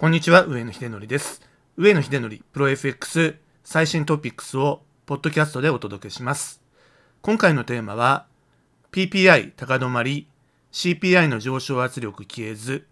[0.00, 1.42] こんにちは、上野秀則です。
[1.76, 6.62] 上野秀則プロ FX 最新トピックスをポッドキャストでお届けします。
[7.20, 8.26] 今回のテーマは
[8.92, 10.28] PPI 高止まり、
[10.70, 12.86] CPI の上昇圧力消えず、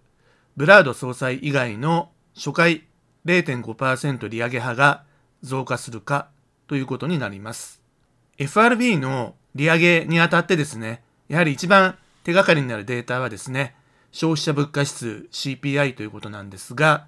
[0.56, 2.82] ブラード総裁以外の初回
[3.24, 5.04] 0.5%利上げ派が
[5.42, 6.28] 増加するか
[6.66, 7.80] ということになります。
[8.36, 13.75] FRB の利上げにあたってですね、やはり一番手がかりになるデータはですね、
[14.16, 17.06] 消費者物価指数 CPI ということなんですが、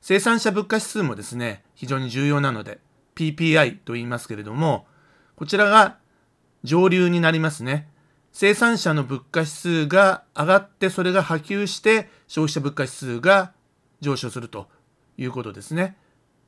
[0.00, 2.80] 生産者物価指数もですね、非常に重要なので、
[3.14, 4.88] PPI と言いますけれども、
[5.36, 5.98] こちらが
[6.64, 7.88] 上流になりますね。
[8.32, 13.52] 生産者の物価指数が上がって、それが波及して消費者物価指数が
[14.00, 14.66] 上昇すると
[15.16, 15.96] いうことですね。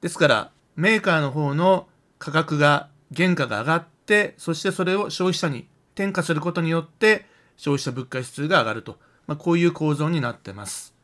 [0.00, 1.86] ですから、メーカーの方の
[2.18, 7.24] 価格が、原価が上がって、そしてそれを消費者に転嫁することによって、
[7.56, 8.98] 消費者物価指数が上がると。
[9.26, 10.94] まあ、こういう構造になってます。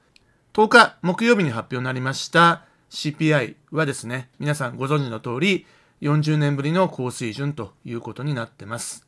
[0.55, 5.66] 10日木曜日に発表になりました CPI はですね、皆さんご存知の通り、
[6.01, 9.07] 40年ぶりの高水準ということになってます。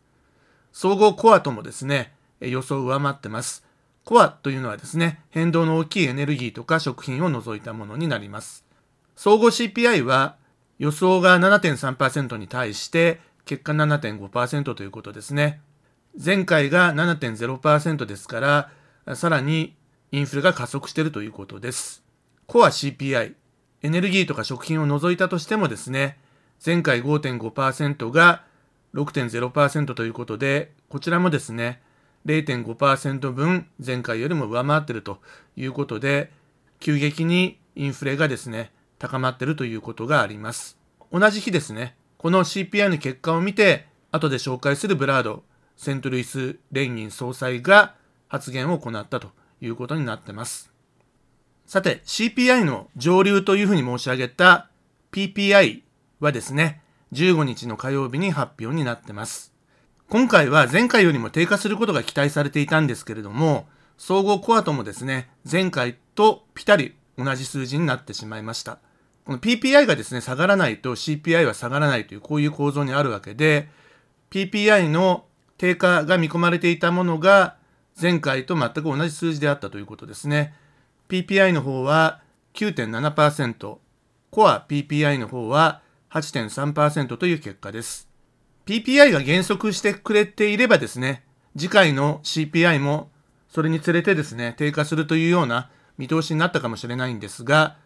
[0.72, 3.64] 総合コアともですね、予想を上回ってます。
[4.04, 8.64] コアというのはですね、変動の大きいエネルギーとか食品を除いたものになります。
[9.16, 10.36] 総合 CPI は
[10.78, 15.60] 予想が7.3%に対して結果7.5%ということですね。
[16.22, 18.70] 前回が7.0%ですから、
[19.14, 19.74] さらに
[20.12, 22.02] インフレが加速しているということです。
[22.46, 23.34] コア CPI、
[23.82, 26.18] エネルギーとか食品を除いたとしてもですね、
[26.64, 28.44] 前回5.5%が
[28.94, 31.80] 6.0%ということで、こちらもですね、
[32.26, 35.20] 0.5%分前回よりも上回っていると
[35.56, 36.32] いうことで、
[36.80, 40.76] 急激にインフレがですね、高まっているということがあります。
[41.12, 45.44] 同じ日ですね、この CPI の結果を見て、後で紹介するブラード、
[45.76, 47.94] セントルイス連銀総裁が
[48.30, 49.28] 発言を行ったと
[49.60, 50.72] いうことになってます。
[51.66, 54.70] さて、CPI の上流というふうに申し上げた
[55.12, 55.82] PPI
[56.20, 56.80] はですね、
[57.12, 59.52] 15日の火曜日に発表になってます。
[60.08, 63.66] 今回は前回よりも低下することが期待されていたんですけれども、
[63.98, 68.78] 総合コアともですね、前回とピタリ同じ数字になってしまいました。
[69.24, 73.68] この PPI がですね、下がらないと CPI は下がらないというこういう構造にあるわけで、
[74.30, 75.24] PPI の
[75.58, 77.56] 低下が見込まれていたものが
[78.00, 80.54] 前回と全く同じ数字であったということですね。
[81.08, 82.20] PPI の方は
[82.54, 83.78] 9.7%、
[84.30, 88.08] コア PPI の方は8.3%という結果です。
[88.66, 91.24] PPI が減速してくれていればですね、
[91.56, 93.10] 次回の CPI も
[93.48, 97.76] それにつれてですね、低下するというような見通しになったかもしれないんですが、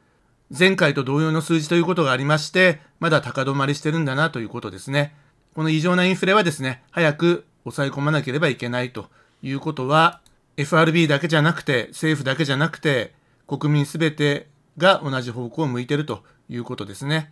[0.56, 5.14] 前回と同様の数字ということがありまして、まだ高止まりしてるんだなということですね。
[5.54, 9.08] この異常なインフレはですね、早く抑え込まなければいけないと
[9.44, 10.20] いうことは、
[10.56, 13.12] FRB だけじゃなくて、政府だけじゃなくて、
[13.46, 17.30] 国民すべてが同じ方向を向いているということですね。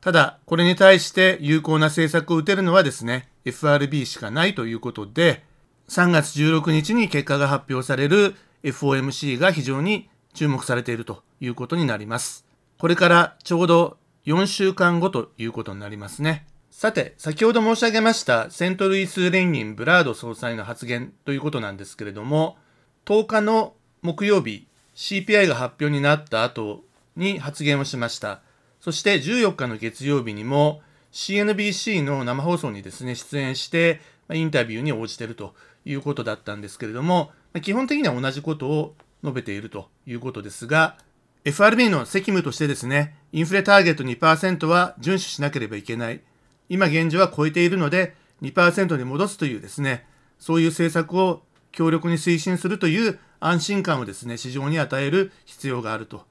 [0.00, 5.44] ただ、これに対して有効な政策を打てるのはですね、FRB しかないということで、
[5.88, 12.46] 3月16日に結果が発表される FOMC が非常に注目されているということになります。
[12.78, 16.46] これからちょうど4週間後ということになりますね。
[16.76, 22.58] さて、先ほど申し上げましたセントルイス連銀ブラード総裁の発言ということなんですけれども、
[23.06, 23.72] 10日の
[24.02, 26.84] 木曜日、CPI が発表になった後
[27.16, 28.42] に発言をしました。
[28.78, 30.82] そして14日の月曜日にも
[31.12, 35.54] CNBC の生放送にですね、出演してインタビューに応じていると
[35.86, 37.30] いうことだったんですけれども、
[37.62, 38.94] 基本的には同じことを
[39.24, 40.98] 述べているということですが、
[41.46, 46.20] FRB の責務としてですね、インフレターゲット2%は遵守しなければいけない。
[46.68, 50.06] 今現状は超えているので2%に戻すというですね、
[50.38, 56.26] そういう政策を強力に推進するという安心感をですね、市場に与える必要があると。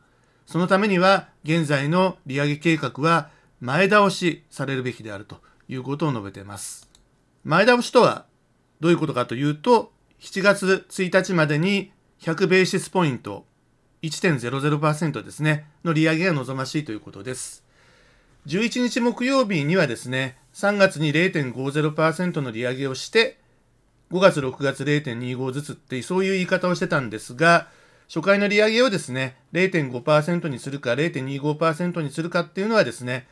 [0.46, 3.30] そのためには、現在の利上げ計画は
[3.60, 5.38] 前倒しされるべきであると
[5.68, 6.90] いうことを述べています。
[7.44, 8.26] 前倒しとは
[8.80, 11.92] どういうことかというと、7月1日までに
[12.22, 13.46] 100ベーシスポイント、
[14.02, 17.65] 1.00%ですね、の利上げが望ましいということです。
[18.48, 23.40] 11日木曜日にはですね、3月に0.50%の利上げをして、
[24.12, 27.68] 5月、6月0.25ずつって、そういう言い方をしてたんですが、
[28.08, 33.28] 初回の利上げをですね、0.5%にするか0.25%にするかっていうのはですね、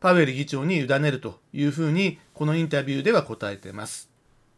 [0.00, 4.08] パウエル議長に委ねるというふうに、このインタビューでは答えてます。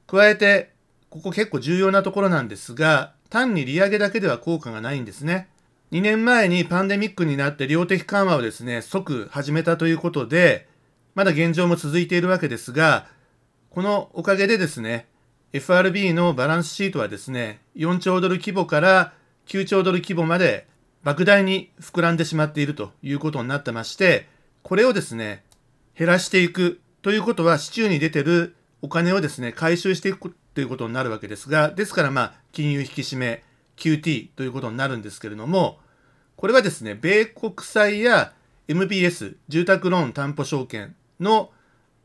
[0.06, 0.70] 加えて、
[1.11, 5.49] ここ結構重要なところなんですが、単に利上げだけでは効果がないんですね。
[5.93, 10.69] 2年前にパンデミックになって量的緩和をですね、即始めたということで、
[11.15, 13.06] まだ現状も続いているわけですが、
[13.71, 15.06] このおかげでですね、
[15.53, 19.12] FRB のバランスシートはですね、4兆ドル規模から
[19.47, 20.67] 9兆ドル規模まで
[21.05, 24.29] 莫大に膨らんでしまっているということになってまして、
[24.65, 25.44] これをですね、
[25.97, 33.44] 減らしていくということは、市中に出てるお金をですね、回収していくということになるわけですが、ですからまあ、金融引き締め、
[33.76, 35.78] QT ということになるんですけれども、
[36.37, 38.32] これはですね、米国債や
[38.69, 41.50] MBS、住宅ローン担保証券の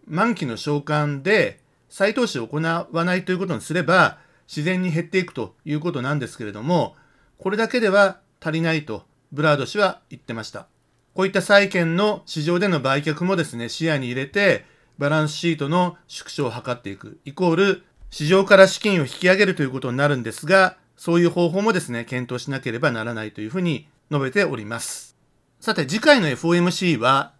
[0.08, 1.60] 満期の償還で
[1.90, 6.96] 再投資を行わないということにすれば、自然に減っていくということなんですけれども、
[7.38, 10.68] これだけでは足りないとブラード氏は言ってました。
[11.14, 14.66] こういった債券の市場での売却もですね、視野に入れて、
[14.98, 25.18] バランスシートの縮小を図っていく、イコール、市場から資金を引き上げるということになるんですが、そういう方法もですね、検討しなければならないというふうに述べております。
[25.60, 27.34] さて、次回の FOMC は、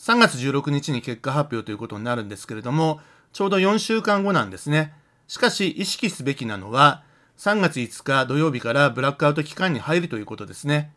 [0.00, 2.98] 3月16日に結果発表ということになるんですけれども、
[3.32, 4.94] ちょうど4週間後なんですね。
[5.28, 7.04] しかし、意識すべきなのは、
[7.38, 10.92] 3月5日土曜日からブラックアウト期間に入るということですね。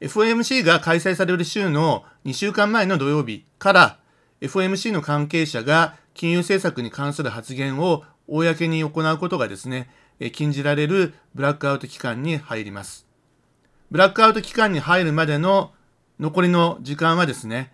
[0.00, 3.98] FOMC が開催される週の2週間前の土曜日から
[4.40, 9.90] FOMC の関係者が金融政策に関する発言を公に行うことがですね、
[10.32, 13.06] 禁じられるブラックアウト期間に入ります。
[13.90, 15.72] ブラックアウト期間に入るまでの
[16.18, 17.72] 残りの時間はですね、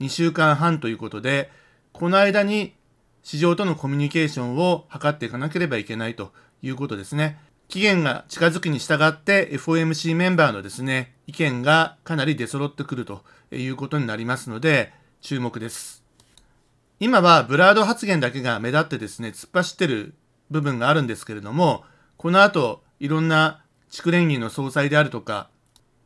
[0.00, 1.50] 2週間半ということで、
[1.92, 2.74] この間に
[3.22, 7.38] 市場とのコミュニケーションを図っていかなければいけないということですね。
[7.68, 16.02] 期限が近づくに従って FOMC メンバーのですね、意見がかなり出揃ってくるということになりますので、注目です。
[17.00, 20.14] 今はブラード発言だけが目立ってですね、突っ走ってる
[20.52, 21.84] 部分があるんですけれども、
[22.16, 25.48] この後、いろんな地区連議の総裁であるとか、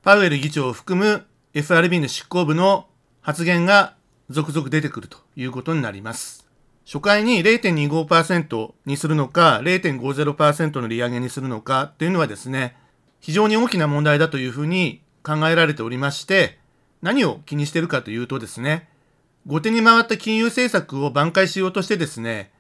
[0.03, 2.87] パウエル議長を含む FRB の執行部の
[3.21, 3.95] 発言が
[4.31, 6.47] 続々出てくるということになります。
[6.85, 12.77] 初回に0.25%にするのか、0.50%の利上げにするのかっていうのはですね、
[13.21, 16.59] 非常に大きな問題だというふうに考えられておりまして、
[17.03, 18.89] 何を気にしているかというとですね、
[19.47, 22.53] 後手に回った金融政策を挽回しようとしてですね、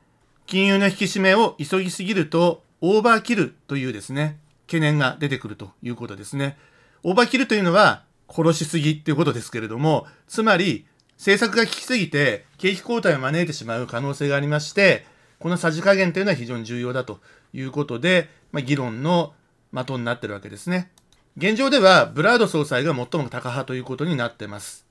[0.46, 6.56] 金融の引き締めを急ぎすぎるとオーバーキルというですね、懸念が出てくるということですね。
[7.02, 15.04] オーバーキルというのは殺しすぎっていうことですけれども、つまり政策が効きすぎて景気後退を招いてしまう可能性がありまして、
[15.38, 17.20] このさじ加減というのは非常に重要だと
[17.52, 19.34] いうことで、まあ、議論の
[19.72, 20.90] 的になってるわけですね。
[21.36, 24.85] 現状では、ブラード総裁が最もタカ派ということになってます。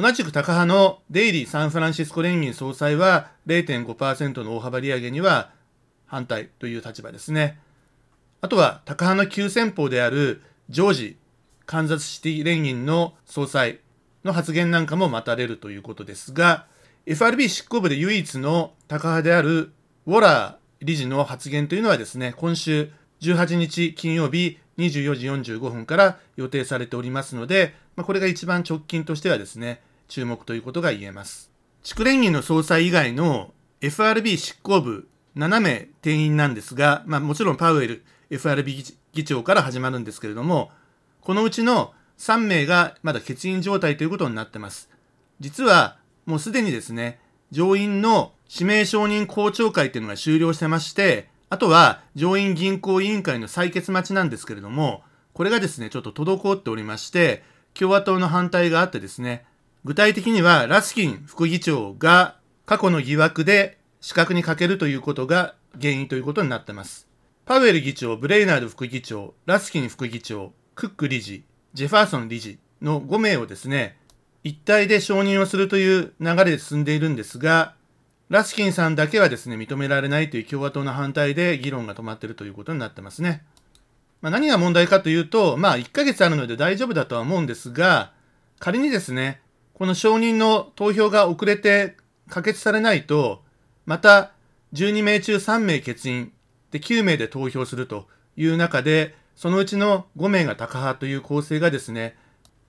[0.00, 5.50] 同じくタカ派のデイリー・サンフランシスコ連銀総裁は0.5%の大幅利上げには
[6.06, 7.58] 反対という立場ですね。
[8.40, 11.16] あとは、タカ派の急先鋒であるジョージ・
[11.66, 13.80] カンザスシティ連銀の総裁
[14.22, 16.66] の発言なんかも待たれるということですが、
[17.04, 19.72] FRB 執行部で唯一のタカ派である
[20.06, 31.50] ウォラー理事の発言というのはですね、今週18日金曜日24時45分から予定されておりますので、まあ、これが一番直近としてはですね、注目ということが言えます。
[31.82, 40.70] 地区連銀の総裁以外の FRB 執行部7名定員なんですが、まあ、もちろんパウエル FRB 議長から始まるんですけれども、
[41.20, 44.90] このうちの3名がまだ欠員状態ということになってます。
[45.40, 47.20] 実はもうすでにですね、
[47.50, 55.02] 上院の指名承認公聴会っていうのが終了してまして、あとは上院銀行委員会の採決待ちなんですけれども、
[55.32, 59.44] これがですね、ちょっと滞っておりまして、共和党の反対があってですね、
[59.84, 67.08] 具体的にはラスキン副議長が過去の疑惑で資格に欠けるということが原因ということになってます。
[67.44, 73.96] パウエル議長、ブレイナード副議長、ラスキン副議長、クック理事、ジェファーソン理事の5名をですね、
[74.44, 77.74] 一体で承認をするという流れで進んでいるんですが、
[78.28, 83.42] ラスキンさんだけはですね、認められないという共和党の反対で議論が止まっているということになってますね。
[84.20, 88.12] まあ、何が問題かというと、まあ1ヶ月あるので大丈夫だとは思うんですが、
[88.58, 89.40] 仮にですね、
[89.78, 91.96] この承認の投票が遅れて
[92.28, 93.44] 可決されないと、
[93.86, 94.32] また
[94.72, 96.32] 12名中3名欠員
[96.72, 102.16] で9名で投票するという中で、そのうちの5名がタカ派という構成がですね、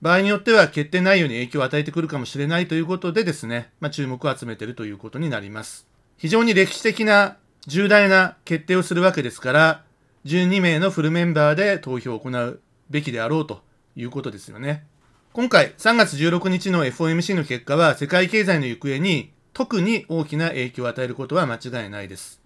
[0.00, 5.88] 場合によっては決定内容に影響を与えてくるかもしれないということでですね、まあ、注目を集めているということになります。
[6.16, 9.84] 非常に歴史的な重大な決定をするわけですから、
[10.26, 13.62] 12名のフルメンバーで投票を行うべきであろうと
[13.96, 14.84] いうことですよね。
[15.32, 22.40] 今回3月16日の FOMC の結果は世界経済の行方に特に大きな影響を与えることは間違いないです。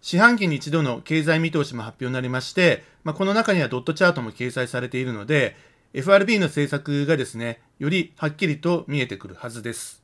[0.00, 5.56] 四半期に一度の経済見通しも発表になりまして、まあ、この中にはドットチャートも掲載されているので、
[5.94, 10.00] FRB の政策がですね、よりはっきりと見えてくるはずです。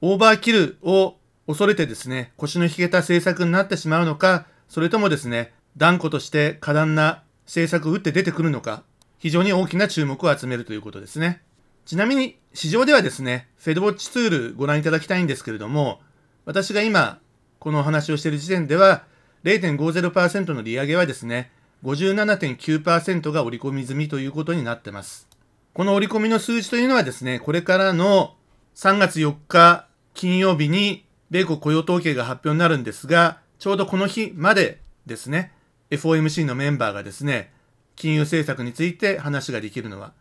[0.00, 8.84] オーバーキルを恐れてですね、腰の引けた政策になってしまうのか、それともですね、断固として過断な政策を打って出てくるのか、
[9.18, 11.42] 非常に大きな注目を集めるということですね。
[11.88, 16.02] ちなみに市場ではですね、フェドウォッチツールご覧いただきたいんですけれども、
[16.44, 17.18] 私が今
[17.58, 19.04] このお話をしている時点では
[19.44, 21.50] 0.50%の利上げはですね、
[21.84, 25.28] 57.9%が織り込み済みということになってます。
[25.72, 28.34] この織り込みの数字というのはですね、これからの
[28.74, 35.54] 3月4日金曜日に米国雇用統計が発表になるんですが、ちょうどこの日までですね、
[35.90, 37.50] FOMC のメンバーがですね、
[37.96, 40.12] 金融政策について話ができるのは、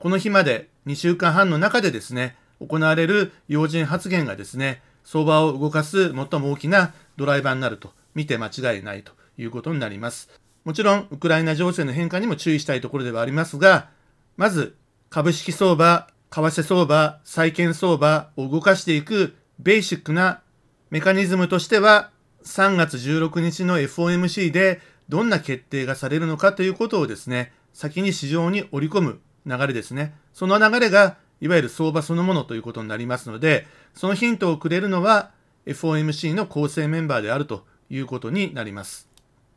[0.00, 10.30] この日まで2週間半の中でですね、行われる要人発言がですね、相場を動かす最も大きなドライバーになると見て間違いないということになります。
[10.64, 13.90] もちろん、ウクライナ情勢の変化にも注意したいところではありますが、
[14.38, 14.74] まず、
[15.10, 20.40] 株式相場、為替相場、債券相場を動かしていくベーシックな
[20.88, 22.08] メカニズムとしては、
[22.44, 24.80] 3月16日の FOMC で
[25.10, 30.14] どんな決定がされるのかということをですね、先に市場に織り込む流れですね。
[30.32, 35.30] その流れが、いわゆる相場そのものということになりますので、そのヒントをくれるのは
[35.66, 39.08] FOMC の構成メンバーであるということになります。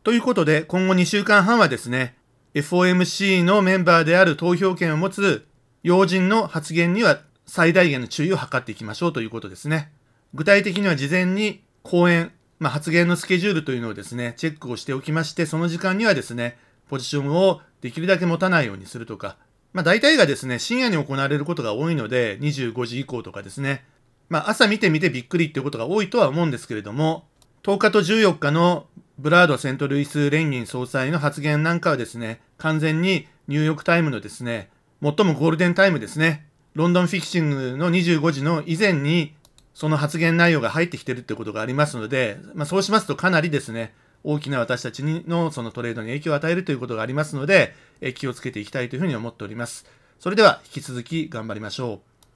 [0.04, 2.16] ということで、今後2週間半はですね、
[2.54, 5.46] FOMC のメンバーである投票権を持つ
[5.82, 9.92] 要人の発言には最大限の注意を図っていきましょうということですね。
[10.34, 16.58] 具体的には事前に講演、まあ、発言のスケジュールというのをですね、チェックをしておきまして、その時間にはですね、
[16.90, 19.38] ポジションをできるだけ持たないようにするとか、
[19.74, 23.84] まあ大体がですね、深夜に行われることが多いので、25時以降とかですね、
[24.30, 27.25] まあ朝見てみてびっくりっていうことが多いとは思うんですけれども、
[27.63, 28.86] 10日と14日の
[29.18, 34.70] ブラード・セントルイス連銀総裁の発言なんかはですね、完全にニューヨークタイムのですね、
[35.01, 39.36] 最もゴールデンタイムですね、ロンドンフィクシングの25時の以前に
[39.74, 49.86] その発言内容が入ってきてるってことがありますので、まあ、そうしますとかなりですね、大きな私たちのそのトレードに影響を与えるということがありますので、え気をつけていきたいというふうに思っております。
[50.20, 52.12] それでは引き続き頑張りましょう。